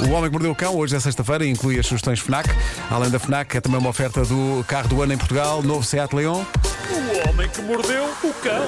[0.00, 2.48] O Homem que Mordeu o Cão, hoje é sexta-feira, e inclui as sugestões FNAC.
[2.88, 6.14] Além da FNAC, é também uma oferta do carro do ano em Portugal, novo Seat
[6.14, 6.44] Leon.
[6.44, 8.62] O homem que mordeu o cão.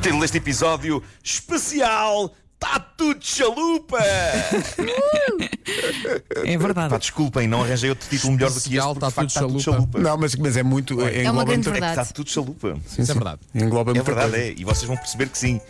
[0.00, 2.34] Título deste episódio especial.
[2.62, 3.98] Está tudo chalupa!
[6.44, 6.90] É verdade.
[6.90, 8.68] Pá, desculpem, não arranjei outro título melhor do que este.
[8.70, 9.98] Especial, porque, tá de facto, tudo está chalupa.
[9.98, 11.00] Não, mas, mas é muito.
[11.00, 12.00] É, É uma engloba grande muita- verdade.
[12.00, 12.78] Está tudo chalupa.
[12.86, 13.40] Sim, Isso é verdade.
[13.54, 14.46] Engloba É muita verdade, coisa.
[14.46, 14.54] é.
[14.56, 15.60] E vocês vão perceber que sim.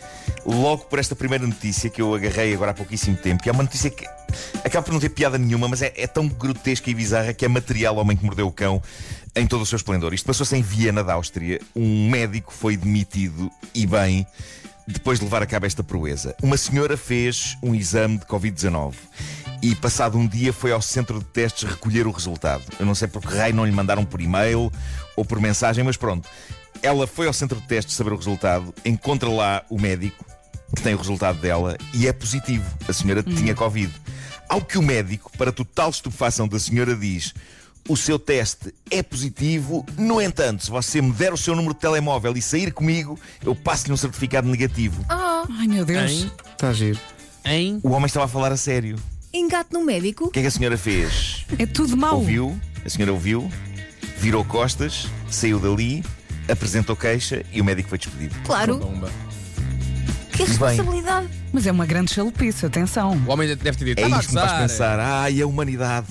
[0.45, 3.63] Logo por esta primeira notícia que eu agarrei agora há pouquíssimo tempo, que é uma
[3.63, 4.05] notícia que
[4.63, 7.47] acaba por não ter piada nenhuma, mas é, é tão grotesca e bizarra que é
[7.47, 8.81] material ao homem que mordeu o cão
[9.35, 10.13] em todo o seu esplendor.
[10.13, 11.59] Isto passou-se em Viena, da Áustria.
[11.75, 14.25] Um médico foi demitido e bem
[14.87, 16.35] depois de levar a cabo esta proeza.
[16.41, 18.93] Uma senhora fez um exame de Covid-19
[19.61, 22.63] e, passado um dia, foi ao centro de testes recolher o resultado.
[22.79, 24.71] Eu não sei por que raio não lhe mandaram por e-mail
[25.15, 26.27] ou por mensagem, mas pronto.
[26.81, 30.25] Ela foi ao centro de testes saber o resultado, encontra lá o médico
[30.75, 32.65] que tem o resultado dela e é positivo.
[32.87, 33.93] A senhora tinha Covid.
[34.49, 37.33] Ao que o médico, para total estupefação da senhora, diz:
[37.89, 41.79] O seu teste é positivo, no entanto, se você me der o seu número de
[41.79, 45.03] telemóvel e sair comigo, eu passo-lhe um certificado negativo.
[45.09, 46.27] Ai meu Deus.
[46.51, 46.99] Está a giro.
[47.43, 48.97] em O homem estava a falar a sério.
[49.33, 50.25] Engate no médico?
[50.25, 51.45] O que é que a senhora fez?
[51.57, 52.17] É tudo mau.
[52.19, 53.49] Ouviu, a senhora ouviu,
[54.17, 56.03] virou costas, saiu dali,
[56.49, 58.35] apresentou queixa e o médico foi despedido.
[58.45, 58.79] Claro.
[60.31, 61.27] Que responsabilidade.
[61.51, 63.21] Mas é uma grande chalupice, atenção.
[63.27, 63.99] O homem deve ter dito.
[63.99, 64.99] É "Estava a isto que me faz gozar." pensar.
[64.99, 66.07] Ai, a humanidade.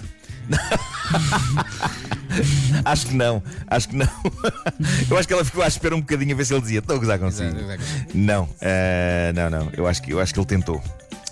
[2.85, 4.07] acho que não, acho que não.
[5.11, 6.97] Eu acho que ela ficou à espera um bocadinho a ver se ele dizia: Estou
[6.97, 7.57] a gozar consigo.
[7.57, 8.07] Exato, exato.
[8.15, 9.71] Não, eh, não, não.
[9.77, 10.83] Eu acho, que, eu acho que ele tentou.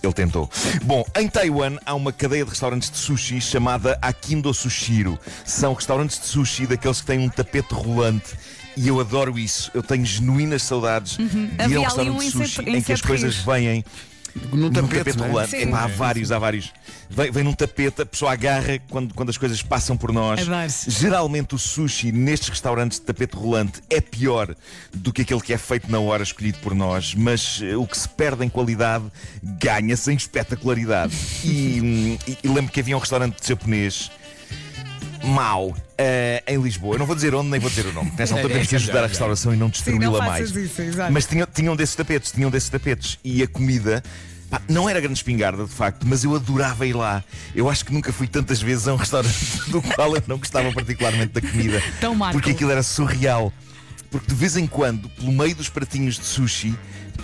[0.02, 0.48] Ele tentou.
[0.84, 5.18] Bom, em Taiwan há uma cadeia de restaurantes de sushi chamada Akindo Sushiro.
[5.44, 8.34] São restaurantes de sushi daqueles que têm um tapete rolante.
[8.76, 9.72] E eu adoro isso.
[9.74, 11.50] Eu tenho genuínas saudades de ir Uhum.
[11.58, 13.84] A um restaurante um de em sushi em em que as coisas vêm
[14.52, 15.26] Num tapete, tapete é?
[15.26, 15.50] rolante.
[15.50, 15.56] Sim.
[15.62, 16.72] Epá, há vários, há vários.
[17.10, 20.40] Vem, vem num tapete, a pessoa agarra quando, quando as coisas passam por nós.
[20.88, 24.54] Geralmente o sushi nestes restaurantes de tapete rolante é pior
[24.94, 27.96] do que aquele que é feito na hora escolhido por nós, mas eh, o que
[27.96, 29.04] se perde em qualidade
[29.42, 31.14] ganha-se em espetacularidade.
[31.44, 34.10] E, hum, e- e lembro que havia um restaurante japonês
[35.24, 36.94] mau eh, em Lisboa.
[36.94, 38.12] Eu não vou dizer onde, nem vou dizer o nome.
[38.16, 40.50] Nessa altura temos que é, ajudar é, a restauração e não destruí-la mais.
[40.50, 40.82] isso.
[41.10, 43.18] Mas tinham, tinham desses tapetes, tinham desses tapetes.
[43.24, 44.02] E a comida.
[44.50, 47.22] pá, não era grande espingarda, de facto, mas eu adorava ir lá.
[47.54, 49.36] Eu acho que nunca fui tantas vezes a um restaurante
[49.68, 51.82] do qual eu não gostava particularmente da comida.
[51.98, 52.34] Então, Marco.
[52.34, 53.52] Porque aquilo era surreal.
[54.10, 56.74] Porque de vez em quando, pelo meio dos pratinhos de sushi,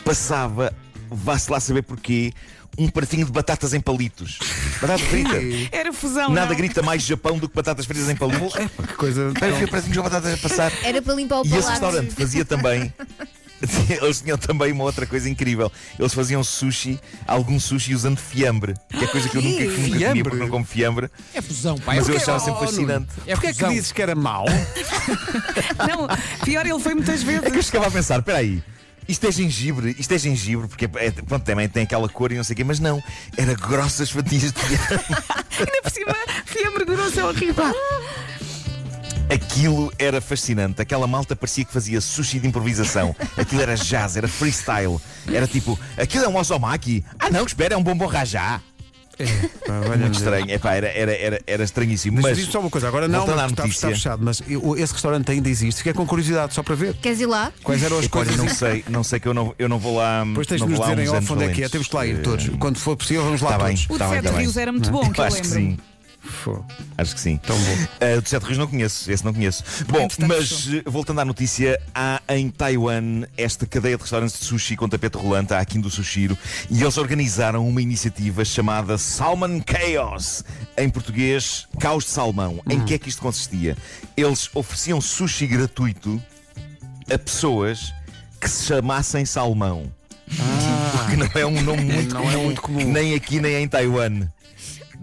[0.04, 0.74] passava,
[1.10, 2.32] vá-se lá saber porquê,
[2.76, 4.38] um pratinho de batatas em palitos.
[4.80, 5.36] Batata frita.
[5.70, 6.30] Era fusão.
[6.30, 6.56] Nada não?
[6.56, 8.54] grita mais Japão do que batatas fritas em palitos.
[8.56, 9.32] Epá, que coisa.
[9.40, 10.72] Eu vi pratinhos de batatas a passar.
[10.82, 11.70] Era para limpar o E esse palato.
[11.70, 12.92] restaurante fazia também.
[13.88, 15.72] Eles tinham também uma outra coisa incrível.
[15.98, 19.98] Eles faziam sushi, algum sushi usando fiambre, que é coisa que eu nunca, nunca comia
[19.98, 20.22] Fiambre?
[20.24, 22.16] porque não como fiambre, É fusão, mas é eu fusão.
[22.34, 23.08] achava sempre oh, fascinante.
[23.26, 24.44] É Porquê é que dizes que era mau?
[25.88, 26.08] Não,
[26.44, 27.44] pior, ele foi muitas vezes.
[27.44, 28.62] É que eu chegava a pensar, espera aí.
[29.08, 32.44] Isto é gengibre, isto é gengibre, porque é, pronto, também tem aquela cor e não
[32.44, 33.02] sei o quê, mas não,
[33.36, 35.04] era grossas fatias de fiambre.
[35.58, 36.14] Ainda por cima,
[36.46, 37.74] fiambre grosso é horrível.
[39.32, 40.82] Aquilo era fascinante.
[40.82, 43.16] Aquela malta parecia que fazia sushi de improvisação.
[43.36, 45.00] Aquilo era jazz, era freestyle.
[45.32, 47.04] Era tipo, aquilo é um osomaki.
[47.18, 48.60] Ah não, espera, é um bombom rajá.
[49.66, 50.50] Pá, olha, Muito estranho.
[50.50, 52.16] Epá, era, era, era, era estranhíssimo.
[52.16, 54.92] Mas Mas diz só uma coisa, agora não, porque está, está fechado, mas eu- esse
[54.92, 55.78] restaurante ainda existe.
[55.78, 56.94] Fiquei com curiosidade só para ver.
[56.94, 57.52] Queres ir lá?
[57.62, 58.36] Quais eram as coisas.
[58.36, 60.24] não sei, não sei que eu não, eu não vou lá.
[60.24, 61.68] Depois tens de nos dizer em off onde é que é.
[61.68, 62.48] Temos que lá ir Eh, todos.
[62.58, 63.76] Quando for possível, vamos lá bem.
[63.76, 63.86] todos.
[63.90, 64.40] O de Tá bem, Sete tá bem.
[64.40, 65.60] Rios era muito bom, que eu Acho que lembro.
[65.72, 65.78] sim.
[66.24, 66.64] Fô,
[66.96, 67.36] Acho que sim.
[67.36, 67.72] Tão bom.
[67.72, 69.62] Uh, do Sete Rios não conheço, esse não conheço.
[69.86, 74.76] Bom, mas uh, voltando à notícia, há em Taiwan esta cadeia de restaurantes de sushi
[74.76, 76.36] com tapete rolante, a Akindo Sushiro,
[76.70, 80.42] e eles organizaram uma iniciativa chamada Salmon Chaos,
[80.76, 82.60] em português, Caos de Salmão.
[82.68, 83.76] Em que é que isto consistia?
[84.16, 86.20] Eles ofereciam sushi gratuito
[87.12, 87.92] a pessoas
[88.40, 89.92] que se chamassem Salmão.
[90.92, 92.92] Porque não é um nome muito é comum, muito comum.
[92.92, 94.28] nem aqui nem em Taiwan.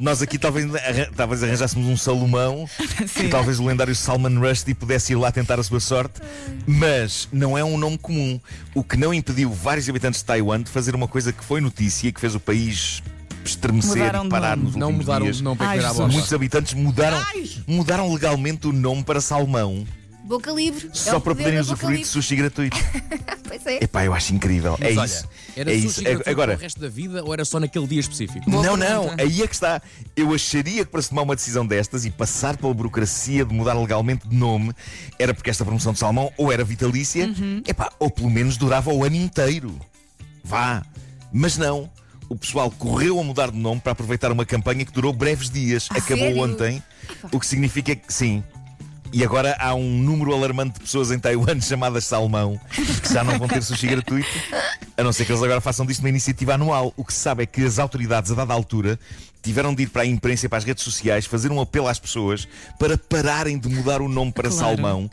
[0.02, 2.68] Nós aqui talvez, arran- talvez arranjássemos um Salomão
[3.08, 3.26] Sim.
[3.26, 6.20] e talvez o lendário Salman Rushdie pudesse ir lá tentar a sua sorte,
[6.66, 8.40] mas não é um nome comum.
[8.74, 12.08] O que não impediu vários habitantes de Taiwan de fazer uma coisa que foi notícia
[12.08, 13.04] e que fez o país
[13.46, 14.64] estremecer Mudaram e de parar nome.
[14.70, 15.38] nos Não últimos mudaram dias.
[15.38, 15.98] de nome para Ai, virar a Jesus.
[16.08, 16.14] bola.
[16.14, 17.26] Muitos habitantes mudaram,
[17.68, 19.86] mudaram legalmente o nome para Salmão
[20.24, 20.90] Boca livre.
[20.94, 22.78] É só o para poder poderem usufruir de sushi gratuito.
[23.52, 23.84] Pois é.
[23.84, 24.78] Epá, eu acho incrível.
[24.80, 25.30] Mas é olha, isso.
[25.58, 26.02] Era é sushi isso.
[26.04, 28.50] gratuito Agora, para o resto da vida ou era só naquele dia específico?
[28.50, 29.16] Boa não, pergunta.
[29.18, 29.82] não, aí é que está.
[30.16, 33.74] Eu acharia que para se tomar uma decisão destas e passar pela burocracia de mudar
[33.74, 34.72] legalmente de nome,
[35.20, 37.30] era porque esta promoção de salmão ou era vitalícia,
[37.68, 39.78] epá, ou pelo menos durava o ano inteiro.
[40.46, 40.82] Vá.
[41.34, 41.90] Mas não.
[42.30, 45.90] o pessoal correu a mudar de nome para aproveitar uma campanha que durou breves dias.
[45.92, 46.42] A Acabou sério?
[46.44, 46.84] ontem,
[47.30, 48.42] o que significa que sim.
[49.14, 52.60] E agora há um número alarmante de pessoas em Taiwan chamadas Salmão
[53.02, 54.30] que já não vão ter sushi gratuito,
[54.96, 56.94] a não ser que eles agora façam disto uma iniciativa anual.
[56.96, 58.98] O que se sabe é que as autoridades, a dada altura,
[59.42, 62.00] tiveram de ir para a imprensa e para as redes sociais fazer um apelo às
[62.00, 62.48] pessoas
[62.78, 64.76] para pararem de mudar o nome para Claro.
[64.76, 65.10] Salmão.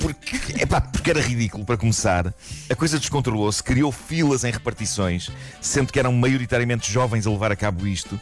[0.00, 2.32] Porque, epá, porque era ridículo para começar.
[2.68, 7.56] A coisa descontrolou-se, criou filas em repartições, sendo que eram maioritariamente jovens a levar a
[7.56, 8.18] cabo isto.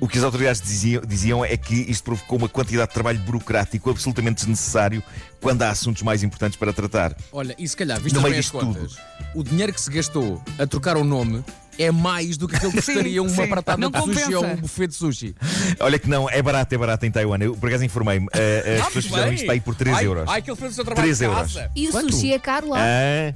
[0.00, 3.90] O que as autoridades diziam, diziam é que isto provocou uma quantidade de trabalho burocrático
[3.90, 5.02] absolutamente desnecessário
[5.40, 7.14] quando há assuntos mais importantes para tratar.
[7.32, 8.96] Olha, e se calhar, visto No bem as contas,
[9.34, 11.44] o dinheiro que se gastou a trocar o nome
[11.78, 13.46] é mais do que aquilo que custaria uma sim.
[13.46, 14.58] pratada Não de sushi ou compensa.
[14.58, 15.34] um buffet de sushi.
[15.80, 17.38] Olha que não, é barato, é barato em Taiwan.
[17.40, 18.26] Eu por acaso informei-me.
[18.34, 20.24] Eh, as pessoas fizeram isto ir por 3 ai, euros.
[20.28, 21.56] Ai, que ele fez o seu trabalho 3 de euros.
[21.76, 22.12] E o Quanto?
[22.12, 22.78] sushi é caro lá.
[22.80, 23.34] Ah.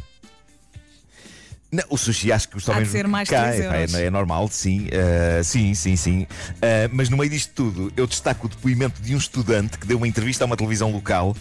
[1.72, 3.44] Não, o sushi acho que custa Há de ser mais que cá.
[3.44, 3.94] 3 Epá, euros.
[3.94, 4.88] É, é normal, sim.
[4.92, 6.26] Ah, sim, sim, sim.
[6.60, 9.96] Ah, mas no meio disto tudo, eu destaco o depoimento de um estudante que deu
[9.96, 11.34] uma entrevista a uma televisão local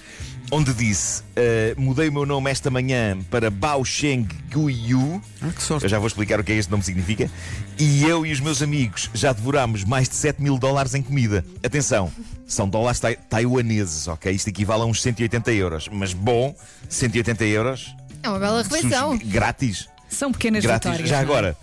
[0.50, 5.22] onde disse: ah, Mudei o meu nome esta manhã para Bao Sheng Guiyu.
[5.42, 5.84] Ah, que sorte.
[5.84, 7.30] Eu já vou explicar o que é que este nome significa.
[7.78, 11.44] E eu e os meus amigos já devorámos mais de 7 mil dólares em comida.
[11.62, 12.10] Atenção,
[12.48, 14.32] são dólares tai- taiwaneses, ok?
[14.32, 15.90] Isto equivale a uns 180 euros.
[15.92, 16.56] Mas bom,
[16.88, 17.94] 180 euros.
[18.24, 19.12] É uma bela refeição.
[19.14, 19.91] Sushi grátis.
[20.12, 20.90] São pequenas Grátis.
[20.92, 21.10] vitórias.
[21.10, 21.22] Já é?
[21.22, 21.58] agora.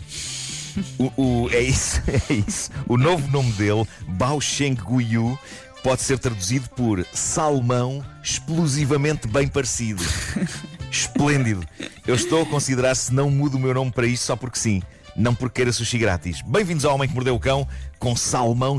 [0.98, 1.12] O,
[1.44, 2.00] o- é isso,
[2.30, 2.70] é isso.
[2.88, 5.38] O novo nome dele, Bao Sheng Guiyu,
[5.82, 10.02] pode ser traduzido por salmão explosivamente bem parecido.
[10.90, 11.66] Esplêndido.
[12.06, 14.82] Eu estou a considerar se não mudo o meu nome para isto só porque sim,
[15.14, 16.40] não porque queira sushi grátis.
[16.42, 17.66] Bem-vindos ao Homem que Mordeu o Cão
[17.98, 18.78] com salmão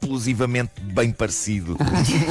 [0.00, 1.76] explosivamente bem parecido.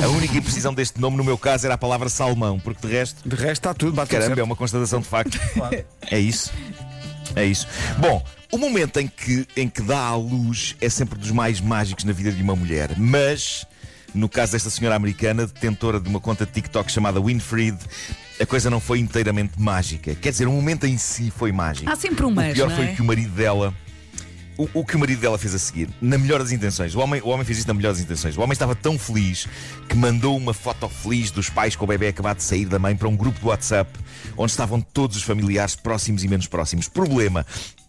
[0.03, 3.27] A única imprecisão deste nome, no meu caso, era a palavra salmão, porque de resto
[3.27, 4.45] De resto está tudo, bate Caramba, é certo.
[4.45, 5.39] uma constatação de facto.
[6.09, 6.51] É isso.
[7.35, 7.67] É isso.
[7.97, 12.03] Bom, o momento em que, em que dá à luz é sempre dos mais mágicos
[12.05, 12.97] na vida de uma mulher.
[12.97, 13.65] Mas,
[14.13, 17.77] no caso desta senhora americana, detentora de uma conta de TikTok chamada Winfried,
[18.39, 20.15] a coisa não foi inteiramente mágica.
[20.15, 21.89] Quer dizer, o momento em si foi mágico.
[21.89, 22.93] Há sempre um o mas, pior não foi é?
[22.93, 23.73] que o marido dela.
[24.57, 27.21] O, o que o marido dela fez a seguir, na melhor das intenções, o homem,
[27.21, 28.37] o homem fez isto na melhor das intenções.
[28.37, 29.47] O homem estava tão feliz
[29.89, 32.95] que mandou uma foto feliz dos pais com o bebê acabado de sair da mãe
[32.95, 33.91] para um grupo de WhatsApp
[34.37, 36.87] onde estavam todos os familiares próximos e menos próximos.
[36.87, 37.45] Problema: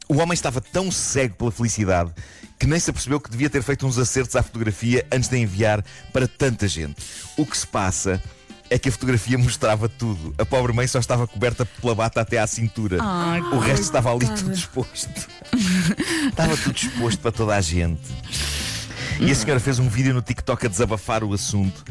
[0.08, 2.12] o homem estava tão cego pela felicidade
[2.58, 5.84] que nem se apercebeu que devia ter feito uns acertos à fotografia antes de enviar
[6.12, 6.96] para tanta gente.
[7.36, 8.22] O que se passa
[8.70, 10.34] é que a fotografia mostrava tudo.
[10.38, 12.98] A pobre mãe só estava coberta pela bata até à cintura.
[13.00, 15.28] Ai, o resto estava ali tudo exposto.
[16.28, 18.00] estava tudo exposto para toda a gente.
[19.20, 21.84] E a senhora fez um vídeo no TikTok a desabafar o assunto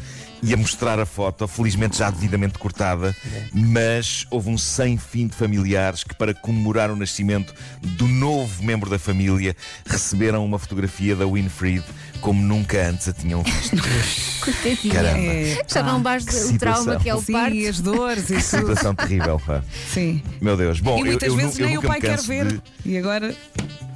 [0.43, 3.15] e a mostrar a foto, felizmente já devidamente cortada,
[3.51, 8.87] mas houve um sem fim de familiares que, para comemorar o nascimento do novo membro
[8.89, 9.55] da família,
[9.87, 11.83] receberam uma fotografia da Winfried
[12.21, 13.75] como nunca antes a tinham visto.
[14.91, 15.17] Caramba.
[15.17, 17.67] É, Já não basta o trauma que é o Sim, parto.
[17.67, 18.41] as dores e tudo.
[18.41, 19.63] Situação terrível, pá.
[19.91, 20.21] Sim.
[20.39, 20.79] Meu Deus.
[20.79, 22.45] Bom, E eu, muitas eu, nu- vezes eu nem o pai quer ver.
[22.47, 23.35] de- E agora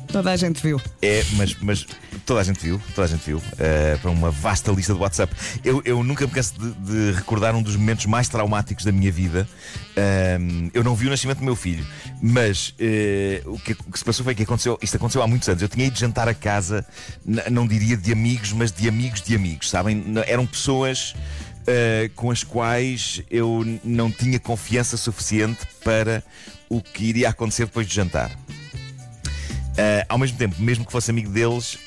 [0.08, 0.82] toda a gente viu.
[1.02, 1.86] É, mas, mas
[2.30, 5.34] toda a gente viu, toda a gente viu, eh, para uma vasta lista de WhatsApp.
[5.66, 9.12] Eu, eu nunca me canso de, de recordar um dos momentos mais traumáticos da minha
[9.12, 9.50] vida.
[9.98, 11.84] Ahm, eu não vi o nascimento do meu filho,
[12.22, 15.50] mas eh, o, que, o que se passou foi que aconteceu, isto aconteceu há muitos
[15.50, 15.60] anos.
[15.64, 16.86] Eu tinha ido jantar a casa,
[17.50, 20.06] não diria de amigos, mas de amigos de amigos, sabem?
[20.28, 21.16] Eram pessoas.
[21.66, 26.24] eh, com as quais eu não tinha confiança suficiente para
[26.70, 28.30] o que iria acontecer depois de jantar.
[29.80, 31.78] Uh, ao mesmo tempo, mesmo que fosse amigo deles,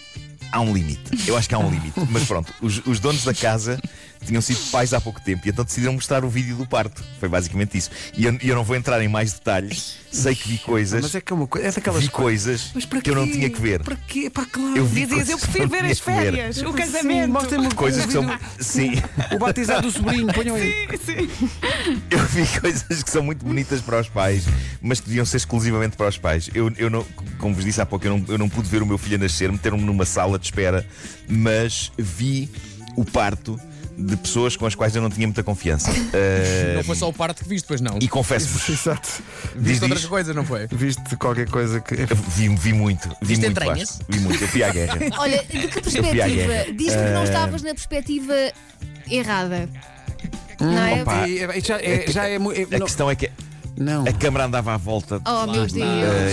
[0.52, 1.26] há um limite.
[1.26, 1.98] Eu acho que há um limite.
[2.10, 3.80] Mas pronto, os, os donos da casa
[4.26, 7.02] tinham sido pais há pouco tempo e então decidiram mostrar o vídeo do parto.
[7.18, 7.90] Foi basicamente isso.
[8.16, 9.98] E eu, eu não vou entrar em mais detalhes.
[10.10, 11.02] Sei que vi coisas.
[11.02, 11.68] Mas é que é uma coisa.
[11.68, 13.82] É daquelas vi coisas Mas para que eu não tinha que ver.
[13.82, 14.28] Para quê?
[14.28, 14.76] Pá, claro.
[14.76, 16.16] Eu vi eu coisas que prefiro ver as que ver.
[16.16, 17.32] férias, o casamento.
[17.32, 18.38] mostrem-me Coisas que são.
[18.60, 18.92] Sim,
[19.32, 20.88] O batizado do sobrinho, ponham aí.
[21.04, 21.50] Sim, sim.
[22.10, 24.44] eu vi coisas que são muito bonitas para os pais,
[24.80, 26.50] mas que deviam ser exclusivamente para os pais.
[26.54, 27.04] Eu, eu não,
[27.38, 29.18] como vos disse há pouco, eu não, eu não pude ver o meu filho a
[29.18, 30.86] nascer, meteram-me numa sala de espera,
[31.28, 32.50] mas vi
[32.96, 33.58] o parto
[33.96, 35.90] de pessoas com as quais eu não tinha muita confiança.
[35.90, 37.98] Uh, Não foi só o parto que viste, pois não.
[38.00, 39.22] E confesso-vos, Exato.
[39.54, 40.66] diz, Viste outras diz, coisas, não foi?
[40.68, 41.94] Viste qualquer coisa que.
[42.34, 43.88] vi, vi muito, vi Viste muito, entranhas?
[43.90, 44.04] Vasco.
[44.08, 44.42] vi muito.
[44.42, 44.98] Eu fui à guerra.
[45.18, 46.72] Olha, de que perspectiva?
[46.76, 48.34] Diz-me que não estavas na perspectiva
[49.10, 49.68] errada.
[50.60, 51.02] Não é?
[51.02, 51.28] Opa.
[51.28, 53.30] E- já é, já é, é- A questão é que
[53.76, 54.04] Não.
[54.06, 55.20] A câmara andava à volta.
[55.26, 55.72] Oh meu Deus,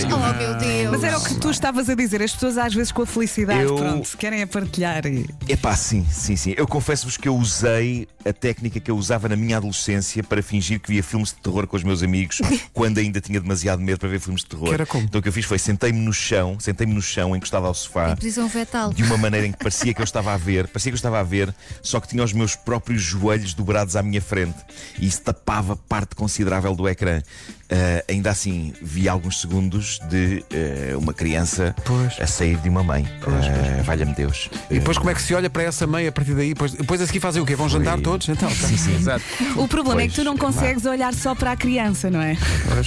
[0.04, 0.90] eu- oh meu Deus.
[0.90, 2.22] Mas era o que tu estavas a dizer.
[2.22, 5.06] As pessoas às vezes com a felicidade, Eu- pronto, querem a partilhar.
[5.06, 5.26] E...
[5.48, 6.54] Epá, sim, sim, sim.
[6.56, 10.78] Eu confesso-vos que eu usei a técnica que eu usava na minha adolescência para fingir
[10.80, 12.40] que via filmes de terror com os meus amigos
[12.74, 14.68] quando ainda tinha demasiado medo para ver filmes de terror.
[14.68, 15.04] Que era como?
[15.04, 18.10] Então o que eu fiz foi sentei-me no chão, sentei-me no chão, encostado ao sofá.
[18.10, 18.92] Em posição fetal.
[18.92, 21.18] De uma maneira em que parecia que eu estava a ver, parecia que eu estava
[21.20, 24.58] a ver, só que tinha os meus próprios joelhos dobrados à minha frente
[24.98, 27.22] e isso tapava parte considerável do ecrã.
[27.72, 32.20] Ah, ainda assim, vi alguns segundos de ah, uma criança Pois.
[32.20, 33.08] a sair de uma mãe.
[33.22, 34.50] Pois, Ah, Valha-me Deus.
[34.70, 36.48] E depois como é que se olha para essa mãe a partir daí?
[36.48, 37.54] Depois, depois a seguir fazem o quê?
[37.54, 38.28] Vão jantar todos?
[38.28, 38.50] Então.
[38.50, 38.94] Sim, sim.
[38.96, 39.24] Exato.
[39.56, 42.36] O problema é que tu não Pois, consegues olhar só para a criança, não é?
[42.72, 42.86] Pois.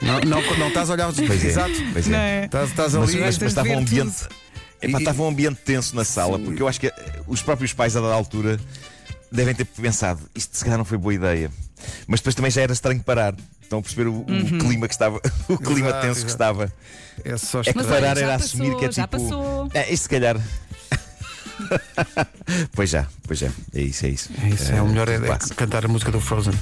[0.00, 1.48] Não, não, não estás a olhar os Pois é.
[1.48, 1.74] Exato.
[1.92, 2.40] Pois Não é.
[2.40, 2.44] é?
[2.46, 3.20] Estás, estás Mas, ali.
[3.20, 4.16] mas- mas estava um ambiente.
[4.80, 6.90] Epá, E- estava um ambiente tenso na sala, porque eu acho que
[7.28, 8.58] os próprios pais a dada altura
[9.30, 11.50] devem ter pensado, isto se calhar não foi boa ideia.
[12.06, 13.34] Mas depois também já era estranho parar.
[13.72, 15.16] Estão a perceber o, o clima que estava,
[15.48, 16.32] o clima Exato, tenso que exato.
[16.32, 16.72] estava.
[17.24, 17.88] É só É que estranho.
[17.88, 19.18] parar já era assumir passou, que é já tipo.
[19.22, 19.68] passou.
[19.72, 20.36] É, isto se calhar.
[22.74, 23.48] pois já, pois já.
[23.74, 24.30] É isso, é isso.
[24.42, 25.54] É isso, é o melhor é, é clássico.
[25.54, 26.52] cantar a música do Frozen.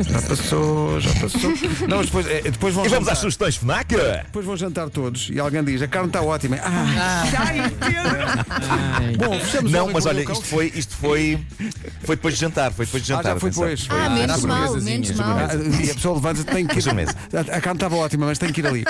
[0.00, 1.50] Já passou, já passou.
[1.88, 3.12] Não, mas depois, é, depois vão E vamos jantar.
[3.12, 3.94] às sugestões FNAC!
[4.24, 6.56] Depois vão jantar todos e alguém diz: a carne está ótima.
[6.62, 9.18] Ah, Ai, Pedro!
[9.18, 11.38] bom, fechamos Não, mas olha, isto foi, isto foi.
[12.04, 13.34] Foi depois de jantar, foi depois de Ah, jantar.
[13.34, 13.86] já foi depois.
[13.90, 15.38] Ah, Era menos a mal, menos a mal.
[15.38, 16.84] Ah, e a pessoa levanta tem que ir.
[16.88, 18.84] A, a carne estava ótima, mas tem que ir ali.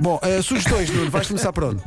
[0.00, 1.82] Bom, eh, sugestões, Nuno, vais começar por onde?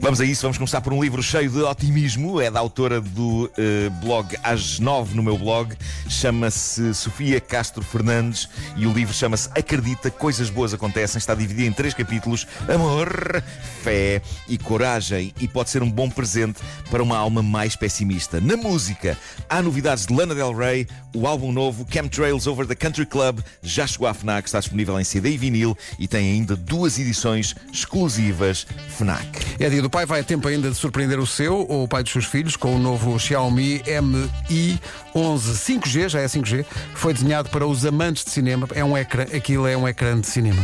[0.00, 2.40] Vamos a isso, vamos começar por um livro cheio de otimismo.
[2.40, 5.74] É da autora do eh, blog às nove no meu blog.
[6.08, 11.18] Chama-se Sofia Castro Fernandes e o livro chama-se Acredita, Coisas Boas Acontecem.
[11.18, 13.42] Está dividido em três capítulos: Amor,
[13.82, 15.32] Fé e Coragem.
[15.40, 18.40] E pode ser um bom presente para uma alma mais pessimista.
[18.40, 19.16] Na música,
[19.48, 20.86] há novidades de Lana Del Rey.
[21.14, 25.04] O álbum novo, Chemtrails Over the Country Club, já chegou à Fnac, está disponível em
[25.04, 28.66] CD e vinil e tem ainda duas edições exclusivas
[28.96, 29.42] Fnac.
[29.62, 32.02] É dia do pai, vai a tempo ainda de surpreender o seu ou o pai
[32.02, 34.80] dos seus filhos com o novo Xiaomi Mi
[35.14, 38.66] 11 5G, já é 5G, foi desenhado para os amantes de cinema.
[38.74, 40.60] É um ecrã, aquilo é um ecrã de cinema.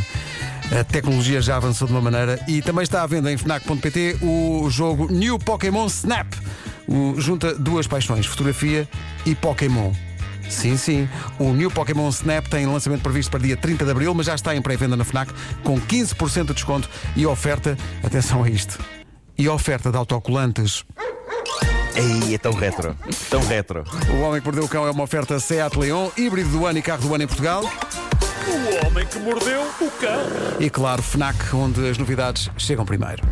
[0.77, 4.69] A tecnologia já avançou de uma maneira e também está à venda em Fnac.pt o
[4.69, 6.27] jogo New Pokémon Snap.
[6.89, 8.89] O, junta duas paixões, fotografia
[9.25, 9.93] e Pokémon.
[10.49, 11.09] Sim, sim.
[11.39, 14.55] O New Pokémon Snap tem lançamento previsto para dia 30 de abril, mas já está
[14.55, 18.79] em pré-venda na Fnac com 15% de desconto e oferta, atenção a isto,
[19.37, 20.85] e oferta de autocolantes.
[21.95, 22.97] Ei, é tão retro,
[23.29, 23.85] tão retro.
[24.11, 26.83] O Homem que Mordeu o Cão é uma oferta Seat Leon, híbrido do ano e
[26.83, 27.63] carro do ano em Portugal.
[28.49, 30.23] O homem que mordeu o cão.
[30.59, 33.23] E claro, Fnac, onde as novidades chegam primeiro.